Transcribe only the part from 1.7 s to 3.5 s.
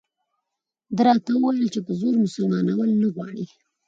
چې په زور مسلمانول نه غواړي.